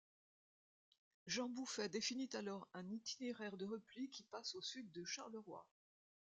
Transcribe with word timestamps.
Jean 1.27 1.47
Bouffet 1.47 1.87
définit 1.87 2.31
alors 2.33 2.67
un 2.73 2.89
itinéraire 2.89 3.55
de 3.55 3.65
repli 3.65 4.09
qui 4.09 4.23
passe 4.23 4.55
au 4.55 4.61
sud 4.63 4.91
de 4.93 5.03
Charleroi. 5.05 5.67